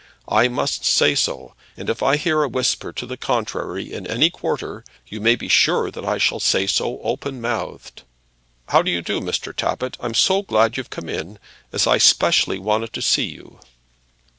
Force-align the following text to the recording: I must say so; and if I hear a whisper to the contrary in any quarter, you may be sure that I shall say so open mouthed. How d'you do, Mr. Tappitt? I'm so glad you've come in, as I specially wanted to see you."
I 0.29 0.47
must 0.47 0.83
say 0.83 1.13
so; 1.13 1.53
and 1.77 1.87
if 1.87 2.01
I 2.01 2.17
hear 2.17 2.41
a 2.41 2.47
whisper 2.49 2.91
to 2.91 3.05
the 3.05 3.17
contrary 3.17 3.93
in 3.93 4.07
any 4.07 4.31
quarter, 4.31 4.83
you 5.05 5.21
may 5.21 5.35
be 5.35 5.47
sure 5.47 5.91
that 5.91 6.03
I 6.03 6.17
shall 6.17 6.39
say 6.39 6.65
so 6.65 6.99
open 7.03 7.39
mouthed. 7.39 8.01
How 8.69 8.81
d'you 8.81 9.03
do, 9.03 9.19
Mr. 9.21 9.55
Tappitt? 9.55 9.97
I'm 9.99 10.15
so 10.15 10.41
glad 10.41 10.75
you've 10.75 10.89
come 10.89 11.07
in, 11.07 11.37
as 11.71 11.85
I 11.85 11.99
specially 11.99 12.57
wanted 12.57 12.93
to 12.93 13.01
see 13.03 13.25
you." 13.25 13.59